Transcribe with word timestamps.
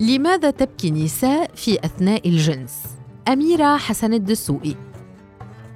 لماذا 0.00 0.50
تبكي 0.50 0.88
النساء 0.88 1.50
في 1.54 1.78
أثناء 1.84 2.28
الجنس؟ 2.28 2.82
أميرة 3.28 3.76
حسن 3.76 4.14
الدسوقي. 4.14 4.74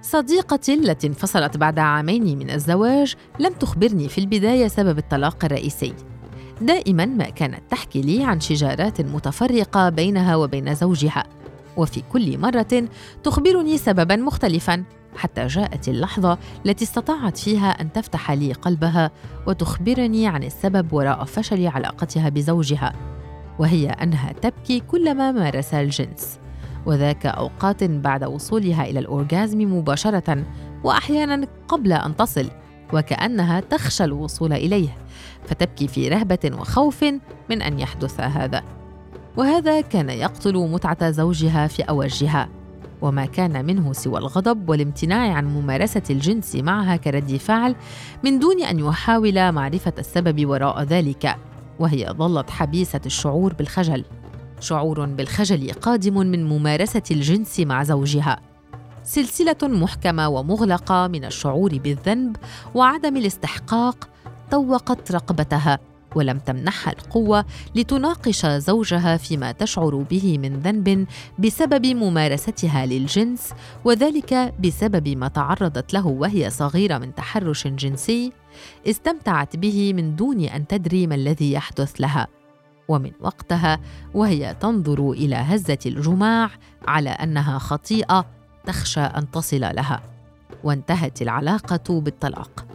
صديقتي 0.02 0.74
التي 0.74 1.06
انفصلت 1.06 1.56
بعد 1.56 1.78
عامين 1.78 2.38
من 2.38 2.50
الزواج 2.50 3.14
لم 3.38 3.52
تخبرني 3.52 4.08
في 4.08 4.18
البداية 4.18 4.68
سبب 4.68 4.98
الطلاق 4.98 5.44
الرئيسي. 5.44 5.94
دائما 6.60 7.06
ما 7.06 7.24
كانت 7.24 7.60
تحكي 7.70 8.00
لي 8.00 8.24
عن 8.24 8.40
شجارات 8.40 9.00
متفرقة 9.00 9.88
بينها 9.88 10.36
وبين 10.36 10.74
زوجها. 10.74 11.24
وفي 11.76 12.02
كل 12.12 12.38
مرة 12.38 12.88
تخبرني 13.24 13.78
سببا 13.78 14.16
مختلفا 14.16 14.84
حتى 15.16 15.46
جاءت 15.46 15.88
اللحظة 15.88 16.38
التي 16.66 16.84
استطاعت 16.84 17.36
فيها 17.36 17.70
أن 17.70 17.92
تفتح 17.92 18.30
لي 18.30 18.52
قلبها 18.52 19.10
وتخبرني 19.46 20.26
عن 20.26 20.42
السبب 20.42 20.92
وراء 20.92 21.24
فشل 21.24 21.66
علاقتها 21.66 22.28
بزوجها. 22.28 23.17
وهي 23.58 23.90
أنها 23.90 24.32
تبكي 24.32 24.80
كلما 24.80 25.32
مارس 25.32 25.74
الجنس. 25.74 26.38
وذاك 26.86 27.26
أوقات 27.26 27.84
بعد 27.84 28.24
وصولها 28.24 28.84
إلى 28.84 28.98
الأورغازم 28.98 29.78
مباشرة 29.78 30.44
وأحيانا 30.84 31.46
قبل 31.68 31.92
أن 31.92 32.16
تصل 32.16 32.50
وكأنها 32.92 33.60
تخشى 33.60 34.04
الوصول 34.04 34.52
إليه 34.52 34.96
فتبكي 35.46 35.88
في 35.88 36.08
رهبة 36.08 36.50
وخوف 36.60 37.04
من 37.50 37.62
أن 37.62 37.78
يحدث 37.78 38.20
هذا. 38.20 38.62
وهذا 39.36 39.80
كان 39.80 40.10
يقتل 40.10 40.56
متعة 40.56 41.10
زوجها 41.10 41.66
في 41.66 41.82
اوجها 41.82 42.48
وما 43.02 43.26
كان 43.26 43.64
منه 43.64 43.92
سوى 43.92 44.18
الغضب 44.18 44.68
والامتناع 44.68 45.32
عن 45.32 45.44
ممارسة 45.46 46.02
الجنس 46.10 46.56
معها 46.56 46.96
كرد 46.96 47.36
فعل 47.36 47.76
من 48.24 48.38
دون 48.38 48.62
أن 48.62 48.78
يحاول 48.78 49.52
معرفة 49.52 49.92
السبب 49.98 50.46
وراء 50.46 50.82
ذلك. 50.82 51.36
وهي 51.78 52.14
ظلت 52.18 52.50
حبيسة 52.50 53.00
الشعور 53.06 53.54
بالخجل. 53.54 54.04
شعور 54.60 55.06
بالخجل 55.06 55.72
قادم 55.72 56.14
من 56.14 56.44
ممارسة 56.48 57.02
الجنس 57.10 57.60
مع 57.60 57.82
زوجها. 57.82 58.40
سلسلة 59.04 59.56
محكمة 59.62 60.28
ومغلقة 60.28 61.06
من 61.06 61.24
الشعور 61.24 61.78
بالذنب 61.78 62.36
وعدم 62.74 63.16
الاستحقاق 63.16 64.08
طوقت 64.50 65.12
رقبتها. 65.12 65.78
ولم 66.14 66.38
تمنحها 66.38 66.92
القوة 66.92 67.44
لتناقش 67.74 68.46
زوجها 68.46 69.16
فيما 69.16 69.52
تشعر 69.52 69.96
به 70.10 70.38
من 70.38 70.60
ذنب 70.60 71.06
بسبب 71.38 71.86
ممارستها 71.86 72.86
للجنس 72.86 73.52
وذلك 73.84 74.54
بسبب 74.60 75.08
ما 75.08 75.28
تعرضت 75.28 75.94
له 75.94 76.06
وهي 76.06 76.50
صغيرة 76.50 76.98
من 76.98 77.14
تحرش 77.14 77.66
جنسي 77.66 78.32
استمتعت 78.86 79.56
به 79.56 79.92
من 79.92 80.16
دون 80.16 80.40
أن 80.40 80.66
تدري 80.66 81.06
ما 81.06 81.14
الذي 81.14 81.52
يحدث 81.52 82.00
لها. 82.00 82.26
ومن 82.88 83.12
وقتها 83.20 83.80
وهي 84.14 84.56
تنظر 84.60 85.10
إلى 85.10 85.36
هزة 85.36 85.78
الجماع 85.86 86.50
على 86.86 87.10
أنها 87.10 87.58
خطيئة 87.58 88.26
تخشى 88.64 89.00
أن 89.00 89.30
تصل 89.30 89.60
لها 89.60 90.02
وانتهت 90.64 91.22
العلاقة 91.22 92.00
بالطلاق. 92.00 92.67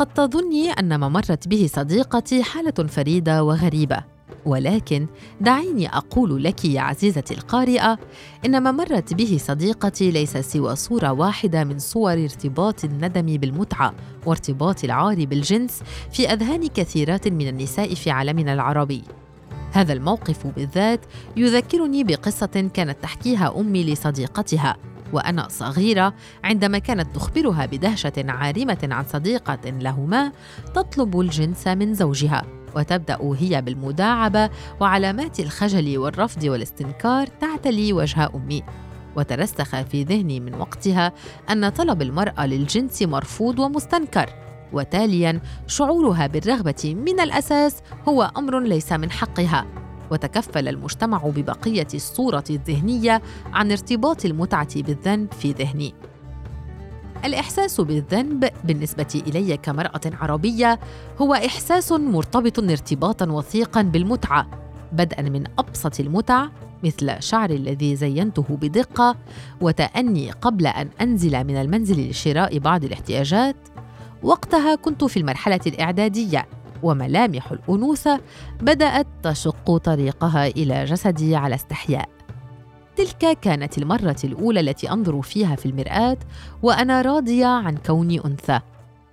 قد 0.00 0.06
تظني 0.06 0.70
أن 0.70 0.94
ما 0.94 1.08
مرت 1.08 1.48
به 1.48 1.66
صديقتي 1.72 2.42
حالة 2.42 2.86
فريدة 2.88 3.44
وغريبة. 3.44 4.04
ولكن 4.46 5.06
دعيني 5.40 5.88
أقول 5.96 6.44
لك 6.44 6.64
يا 6.64 6.80
عزيزتي 6.80 7.34
القارئة 7.34 7.98
إن 8.46 8.62
ما 8.62 8.70
مرت 8.70 9.14
به 9.14 9.38
صديقتي 9.40 10.10
ليس 10.10 10.36
سوى 10.36 10.76
صورة 10.76 11.12
واحدة 11.12 11.64
من 11.64 11.78
صور 11.78 12.12
ارتباط 12.12 12.84
الندم 12.84 13.36
بالمتعة 13.36 13.94
وارتباط 14.26 14.84
العار 14.84 15.24
بالجنس 15.24 15.82
في 16.12 16.32
أذهان 16.32 16.66
كثيرات 16.66 17.28
من 17.28 17.48
النساء 17.48 17.94
في 17.94 18.10
عالمنا 18.10 18.52
العربي. 18.52 19.02
هذا 19.72 19.92
الموقف 19.92 20.46
بالذات 20.46 21.00
يذكرني 21.36 22.04
بقصة 22.04 22.70
كانت 22.74 22.96
تحكيها 23.02 23.60
أمي 23.60 23.84
لصديقتها. 23.84 24.76
وأنا 25.12 25.48
صغيرة 25.48 26.14
عندما 26.44 26.78
كانت 26.78 27.14
تخبرها 27.14 27.66
بدهشة 27.66 28.12
عارمة 28.18 28.88
عن 28.90 29.04
صديقة 29.04 29.70
لهما 29.70 30.32
تطلب 30.74 31.20
الجنس 31.20 31.66
من 31.66 31.94
زوجها 31.94 32.42
وتبدأ 32.76 33.18
هي 33.38 33.62
بالمداعبة 33.62 34.50
وعلامات 34.80 35.40
الخجل 35.40 35.98
والرفض 35.98 36.44
والاستنكار 36.44 37.26
تعتلي 37.26 37.92
وجه 37.92 38.30
أمي. 38.34 38.62
وترسخ 39.16 39.82
في 39.82 40.02
ذهني 40.02 40.40
من 40.40 40.54
وقتها 40.54 41.12
أن 41.50 41.68
طلب 41.68 42.02
المرأة 42.02 42.46
للجنس 42.46 43.02
مرفوض 43.02 43.58
ومستنكر 43.58 44.30
وتاليا 44.72 45.40
شعورها 45.66 46.26
بالرغبة 46.26 46.94
من 47.06 47.20
الأساس 47.20 47.82
هو 48.08 48.30
أمر 48.36 48.60
ليس 48.60 48.92
من 48.92 49.10
حقها. 49.10 49.79
وتكفل 50.10 50.68
المجتمع 50.68 51.18
ببقية 51.18 51.86
الصورة 51.94 52.44
الذهنية 52.50 53.22
عن 53.52 53.70
ارتباط 53.70 54.24
المتعة 54.24 54.82
بالذنب 54.82 55.32
في 55.32 55.52
ذهني. 55.52 55.94
الإحساس 57.24 57.80
بالذنب 57.80 58.48
بالنسبة 58.64 59.22
إلي 59.26 59.56
كمرأة 59.56 60.00
عربية 60.20 60.80
هو 61.20 61.34
إحساس 61.34 61.92
مرتبط 61.92 62.58
ارتباطا 62.58 63.26
وثيقا 63.26 63.82
بالمتعة 63.82 64.46
بدءا 64.92 65.22
من 65.22 65.44
أبسط 65.58 66.00
المتع 66.00 66.46
مثل 66.84 67.22
شعري 67.22 67.56
الذي 67.56 67.96
زينته 67.96 68.44
بدقة 68.50 69.16
وتأني 69.60 70.30
قبل 70.30 70.66
أن 70.66 70.88
أنزل 71.00 71.44
من 71.44 71.56
المنزل 71.56 72.10
لشراء 72.10 72.58
بعض 72.58 72.84
الاحتياجات. 72.84 73.56
وقتها 74.22 74.74
كنت 74.74 75.04
في 75.04 75.16
المرحلة 75.16 75.60
الإعدادية. 75.66 76.46
وملامح 76.82 77.52
الأنوثة 77.52 78.20
بدأت 78.60 79.06
تشق 79.22 79.76
طريقها 79.76 80.46
إلى 80.46 80.84
جسدي 80.84 81.36
على 81.36 81.54
استحياء. 81.54 82.08
تلك 82.96 83.38
كانت 83.40 83.78
المرة 83.78 84.16
الأولى 84.24 84.60
التي 84.60 84.90
أنظر 84.90 85.22
فيها 85.22 85.56
في 85.56 85.66
المرآة 85.66 86.16
وأنا 86.62 87.02
راضية 87.02 87.46
عن 87.46 87.76
كوني 87.76 88.24
أنثى 88.24 88.60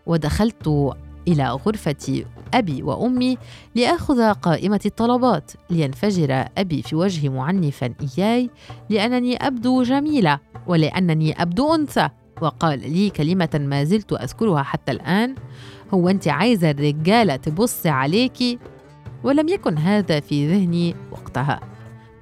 ودخلت 0.05 0.93
إلى 1.27 1.49
غرفة 1.49 2.25
أبي 2.53 2.83
وأمي 2.83 3.37
لآخذ 3.75 4.33
قائمة 4.33 4.79
الطلبات 4.85 5.51
لينفجر 5.69 6.45
أبي 6.57 6.81
في 6.81 6.95
وجهي 6.95 7.29
معنفا 7.29 7.93
إياي 8.17 8.49
لأنني 8.89 9.47
أبدو 9.47 9.83
جميلة 9.83 10.39
ولأنني 10.67 11.41
أبدو 11.41 11.75
أنثى. 11.75 12.09
وقال 12.41 12.91
لي 12.91 13.09
كلمة 13.09 13.49
ما 13.53 13.83
زلت 13.83 14.13
أذكرها 14.13 14.63
حتى 14.63 14.91
الآن. 14.91 15.35
هو 15.93 16.09
أنت 16.09 16.27
عايزة 16.27 16.71
الرجالة 16.71 17.35
تبص 17.35 17.87
عليكي 17.87 18.59
ولم 19.23 19.47
يكن 19.47 19.77
هذا 19.77 20.19
في 20.19 20.47
ذهني 20.47 20.95
وقتها. 21.11 21.59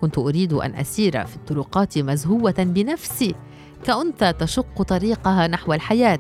كنت 0.01 0.17
أريد 0.17 0.53
أن 0.53 0.75
أسير 0.75 1.25
في 1.25 1.35
الطرقات 1.35 1.97
مزهوة 1.97 2.55
بنفسي 2.57 3.35
كأنثى 3.83 4.33
تشق 4.33 4.81
طريقها 4.81 5.47
نحو 5.47 5.73
الحياة 5.73 6.19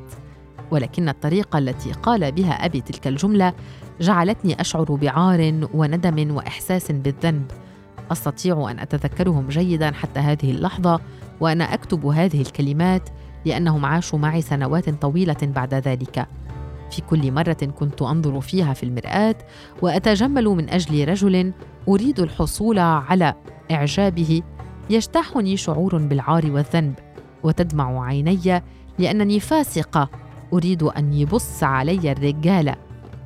ولكن 0.71 1.09
الطريقة 1.09 1.59
التي 1.59 1.91
قال 1.91 2.31
بها 2.31 2.65
أبي 2.65 2.81
تلك 2.81 3.07
الجملة 3.07 3.53
جعلتني 4.01 4.61
أشعر 4.61 4.83
بعار 4.83 5.67
وندم 5.73 6.35
وإحساس 6.35 6.91
بالذنب. 6.91 7.51
أستطيع 8.11 8.71
أن 8.71 8.79
أتذكرهم 8.79 9.47
جيدا 9.47 9.91
حتى 9.91 10.19
هذه 10.19 10.51
اللحظة 10.51 10.99
وأنا 11.39 11.73
أكتب 11.73 12.05
هذه 12.05 12.41
الكلمات 12.41 13.09
لأنهم 13.45 13.85
عاشوا 13.85 14.19
معي 14.19 14.41
سنوات 14.41 14.89
طويلة 14.89 15.37
بعد 15.41 15.73
ذلك. 15.73 16.27
في 16.91 17.01
كل 17.01 17.31
مرة 17.31 17.71
كنت 17.79 18.01
أنظر 18.01 18.41
فيها 18.41 18.73
في 18.73 18.83
المرآة 18.83 19.35
وأتجمل 19.81 20.45
من 20.45 20.69
أجل 20.69 21.07
رجل 21.07 21.53
أريد 21.87 22.19
الحصول 22.19 22.79
على 22.79 23.33
إعجابه. 23.71 24.41
يجتاحني 24.89 25.57
شعور 25.57 25.97
بالعار 25.97 26.51
والذنب 26.51 26.93
وتدمع 27.43 28.05
عيني 28.05 28.61
لأنني 28.99 29.39
فاسقة. 29.39 30.09
أريد 30.53 30.83
أن 30.83 31.13
يبص 31.13 31.63
علي 31.63 32.11
الرجال 32.11 32.75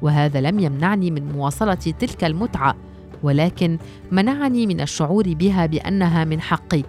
وهذا 0.02 0.42
لم 0.42 0.60
يمنعني 0.60 1.12
من 1.12 1.32
مواصلة 1.32 1.74
تلك 1.74 2.24
المتعة 2.24 2.76
ولكن 3.24 3.78
منعني 4.12 4.68
من 4.68 4.82
الشعور 4.82 5.34
بها 5.34 5.66
بأنها 5.66 6.24
من 6.24 6.42
حقي. 6.42 6.84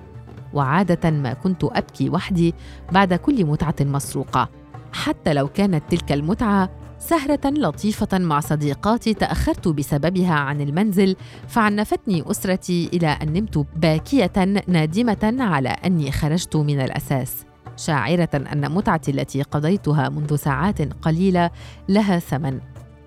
وعادة 0.55 1.11
ما 1.11 1.33
كنت 1.33 1.65
أبكي 1.65 2.11
وحدي 2.11 2.55
بعد 2.93 3.15
كل 3.15 3.45
متعة 3.45 3.75
مسروقة. 3.81 4.49
حتى 4.93 5.35
لو 5.35 5.49
كانت 5.49 5.83
تلك 5.91 6.13
المتعة 6.13 6.71
سهرة 6.99 7.41
لطيفة 7.45 8.19
مع 8.19 8.41
صديقاتي 8.41 9.15
تأخرت 9.15 9.69
بسببها 9.69 10.35
عن 10.35 10.61
المنزل 10.61 11.17
فعنفتني 11.49 12.31
أسرتي 12.31 12.91
إلى 12.93 13.07
أن 13.07 13.33
نمت 13.33 13.67
باكية 13.77 14.33
نادمة 14.67 15.37
على 15.41 15.69
أني 15.69 16.13
خرجت 16.13 16.57
من 16.57 16.81
الأساس. 16.81 17.45
شاعرة 17.77 18.29
أن 18.35 18.73
متعتي 18.73 19.11
التي 19.11 19.43
قضيتها 19.43 20.09
منذ 20.09 20.37
ساعات 20.37 20.93
قليلة 20.93 21.51
لها 21.89 22.19
ثمن. 22.19 22.61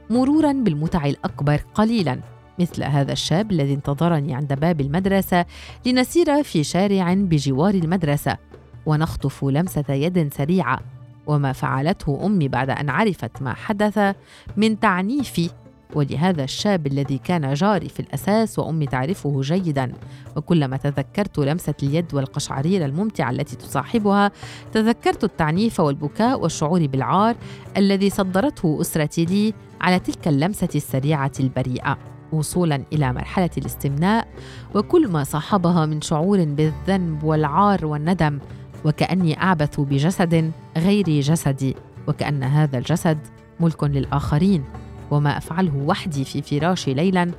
مرورا 0.10 0.52
بالمتع 0.52 1.06
الأكبر 1.06 1.62
قليلا. 1.74 2.20
مثل 2.60 2.84
هذا 2.84 3.12
الشاب 3.12 3.52
الذي 3.52 3.74
انتظرني 3.74 4.36
عند 4.36 4.54
باب 4.54 4.82
المدرسة 4.82 5.46
لنسير 5.86 6.44
في 6.44 6.64
شارع 6.64 7.14
بجوار 7.14 7.74
المدرسة 7.74 8.38
ونخطف 8.86 9.44
لمسة 9.44 9.94
يد 9.94 10.34
سريعة 10.34 10.80
وما 11.28 11.54
فعلته 11.54 12.26
أمي 12.26 12.48
بعد 12.48 12.70
أن 12.70 12.90
عرفت 12.90 13.42
ما 13.42 13.54
حدث 13.54 14.16
من 14.58 14.80
تعنيفي. 14.80 15.50
ولهذا 15.96 16.44
الشاب 16.44 16.88
الذي 16.88 17.18
كان 17.18 17.54
جاري 17.54 17.90
في 17.90 18.00
الأساس 18.00 18.60
وأمي 18.60 18.86
تعرفه 18.86 19.42
جيدا 19.42 19.94
وكلما 20.36 20.78
تذكرت 20.78 21.40
لمسة 21.40 21.74
اليد 21.84 22.14
والقشعريرة 22.14 22.86
الممتعة 22.86 23.32
التي 23.32 23.56
تصاحبها 23.56 24.32
تذكرت 24.74 25.24
التعنيف 25.24 25.80
والبكاء 25.80 26.42
والشعور 26.42 26.88
بالعار 26.88 27.36
الذي 27.78 28.10
صدرته 28.10 28.82
أسرتي 28.82 29.26
لي 29.26 29.54
على 29.82 30.00
تلك 30.00 30.28
اللمسة 30.28 30.70
السريعة 30.76 31.32
البريئة. 31.40 32.13
وصولا 32.34 32.84
إلى 32.94 33.14
مرحلة 33.14 33.50
الاستمناء 33.58 34.28
وكل 34.76 35.08
ما 35.08 35.24
صاحبها 35.24 35.86
من 35.86 36.02
شعور 36.02 36.44
بالذنب 36.44 37.24
والعار 37.24 37.86
والندم 37.86 38.40
وكأني 38.86 39.42
أعبث 39.42 39.80
بجسد 39.80 40.52
غير 40.78 41.10
جسدي 41.10 41.76
وكأن 42.08 42.44
هذا 42.44 42.78
الجسد 42.78 43.18
ملك 43.60 43.84
للآخرين 43.84 44.64
وما 45.12 45.38
أفعله 45.38 45.76
وحدي 45.76 46.26
في 46.26 46.42
فراشي 46.42 46.94
ليلا. 46.94 47.32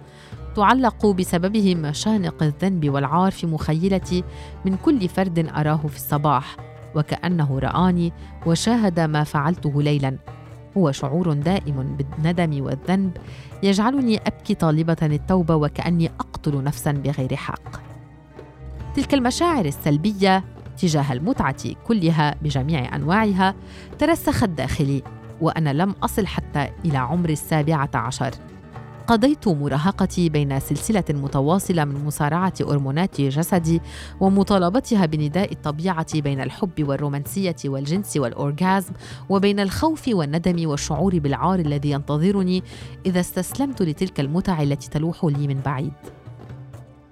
تعلق 0.57 1.07
بسببه 1.07 1.75
مشانق 1.75 2.43
الذنب 2.43 2.91
والعار 2.91 3.31
في 3.31 3.47
مخيلتي 3.47 4.25
من 4.65 4.77
كل 4.77 5.09
فرد 5.09 5.39
أراه 5.57 5.81
في 5.89 5.97
الصباح 5.97 6.57
وكأنه 6.95 7.59
رآني 7.59 8.13
وشاهد 8.47 9.01
ما 9.01 9.25
فعلته 9.25 9.83
ليلا. 9.83 10.19
هو 10.77 10.93
شعور 10.93 11.33
دائم 11.33 11.97
بالندم 11.97 12.65
والذنب. 12.65 13.17
يجعلني 13.63 14.21
أبكي 14.27 14.55
طالبة 14.55 14.97
التوبة 15.03 15.55
وكأني 15.55 16.11
أقتل 16.21 16.63
نفسا 16.65 16.93
بغير 16.93 17.37
حق. 17.37 17.81
تلك 18.97 19.15
المشاعر 19.15 19.65
السلبية 19.65 20.45
تجاه 20.79 21.13
المتعة 21.13 21.75
كلها 21.87 22.35
بجميع 22.43 22.97
أنواعها 22.97 23.55
ترسخت 23.99 24.49
داخلي 24.49 25.03
وأنا 25.41 25.73
لم 25.73 25.95
أصل 26.03 26.27
حتى 26.27 26.69
إلى 26.85 26.99
عمر 26.99 27.29
السابعة 27.29 27.91
عشر. 27.95 28.31
قضيت 29.07 29.49
مراهقتي 29.49 30.29
بين 30.29 30.61
سلسلة 30.61 31.05
متواصلة 31.11 31.85
من 31.85 32.05
مصارعة 32.05 32.53
هرمونات 32.61 33.21
جسدي 33.21 33.81
ومطالبتها 34.21 35.07
بنداء 35.07 35.53
الطبيعة 35.53 36.21
بين 36.21 36.41
الحب 36.41 36.89
والرومانسية 36.89 37.57
والجنس 37.65 38.17
والأورغازم 38.17 38.93
وبين 39.29 39.61
الخوف 39.61 40.09
والندم 40.09 40.69
والشعور 40.69 41.19
بالعار 41.19 41.59
الذي 41.59 41.91
ينتظرني 41.91 42.63
إذا 43.07 43.21
استسلمت 43.21 43.83
لتلك 43.83 44.21
المتع 44.21 44.63
التي 44.63 44.91
تلوح 44.91 45.25
لي 45.25 45.49
من 45.49 45.61
بعيد. 45.61 45.93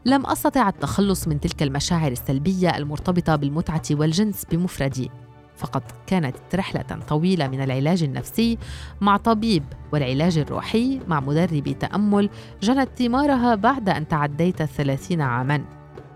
لم 0.04 0.26
أستطع 0.26 0.68
التخلص 0.68 1.28
من 1.28 1.40
تلك 1.40 1.62
المشاعر 1.62 2.12
السلبية 2.12 2.76
المرتبطة 2.76 3.36
بالمتعة 3.36 3.82
والجنس 3.90 4.44
بمفردي 4.50 5.10
فقد 5.56 5.82
كانت 6.06 6.36
رحلة 6.54 7.00
طويلة 7.08 7.48
من 7.48 7.62
العلاج 7.62 8.02
النفسي 8.02 8.58
مع 9.00 9.16
طبيب 9.16 9.64
والعلاج 9.92 10.38
الروحي 10.38 11.00
مع 11.08 11.20
مدرب 11.20 11.78
تأمل 11.78 12.30
جنت 12.62 12.88
ثمارها 12.98 13.54
بعد 13.54 13.88
أن 13.88 14.08
تعديت 14.08 14.60
الثلاثين 14.60 15.20
عاماً. 15.20 15.64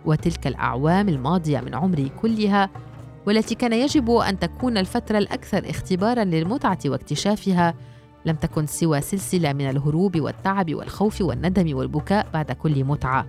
وتلك 0.07 0.47
الأعوام 0.47 1.09
الماضية 1.09 1.61
من 1.61 1.75
عمري 1.75 2.09
كلها 2.09 2.71
والتي 3.27 3.55
كان 3.55 3.73
يجب 3.73 4.11
أن 4.11 4.39
تكون 4.39 4.79
الفترة 4.79 5.19
الأكثر 5.19 5.71
اختباراً 5.71 6.25
للمتعة 6.25 6.79
واكتشافها 6.87 7.75
لم 8.25 8.37
تكن 8.37 8.67
سوى 8.67 9.01
سلسلة 9.01 9.53
من 9.53 9.71
الهروب 9.71 10.21
والتعب 10.21 10.75
والخوف 10.75 11.21
والندم 11.21 11.77
والبكاء 11.77 12.27
بعد 12.35 12.53
كل 12.53 12.85
متعة. 12.85 13.27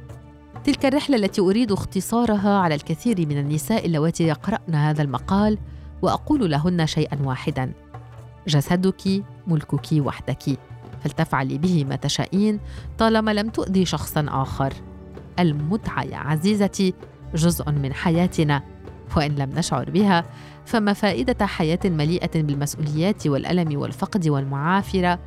تلك 0.63 0.85
الرحلة 0.85 1.15
التي 1.15 1.41
أريد 1.41 1.71
اختصارها 1.71 2.59
على 2.59 2.75
الكثير 2.75 3.27
من 3.27 3.37
النساء 3.37 3.85
اللواتي 3.85 4.23
يقرأن 4.23 4.75
هذا 4.75 5.01
المقال 5.01 5.57
وأقول 6.01 6.51
لهن 6.51 6.85
شيئا 6.85 7.17
واحدا. 7.23 7.71
جسدك 8.47 9.23
ملكك 9.47 9.87
وحدك. 9.93 10.59
فلتفعلي 11.03 11.57
به 11.57 11.85
ما 11.85 11.95
تشائين 11.95 12.59
طالما 12.97 13.33
لم 13.33 13.49
تؤذي 13.49 13.85
شخصا 13.85 14.25
آخر. 14.29 14.73
المتعة 15.39 16.03
يا 16.03 16.17
عزيزتي 16.17 16.93
جزء 17.35 17.71
من 17.71 17.93
حياتنا 17.93 18.63
وإن 19.17 19.35
لم 19.35 19.49
نشعر 19.49 19.89
بها 19.89 20.25
فما 20.65 20.93
فائدة 20.93 21.45
حياة 21.45 21.79
مليئة 21.85 22.41
بالمسؤوليات 22.41 23.27
والألم 23.27 23.79
والفقد 23.79 24.27
والمعافرة 24.27 25.19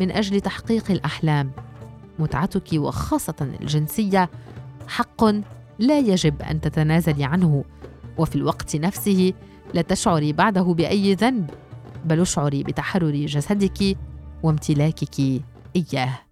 من 0.00 0.10
أجل 0.10 0.40
تحقيق 0.40 0.90
الأحلام. 0.90 1.50
متعتك 2.18 2.68
وخاصة 2.74 3.34
الجنسية 3.60 4.30
حق 4.88 5.24
لا 5.78 5.98
يجب 5.98 6.42
أن 6.42 6.60
تتنازلي 6.60 7.24
عنه. 7.24 7.64
وفي 8.18 8.36
الوقت 8.36 8.76
نفسه 8.76 9.32
لا 9.74 9.82
تشعري 9.82 10.32
بعده 10.32 10.62
بأي 10.62 11.14
ذنب 11.14 11.50
بل 12.04 12.20
اشعري 12.20 12.62
بتحرر 12.62 13.26
جسدك 13.26 13.96
وامتلاكك 14.42 15.42
إياه. 15.76 16.27